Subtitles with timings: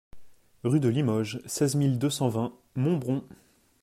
[0.63, 3.23] Rue de Limoges, seize mille deux cent vingt Montbron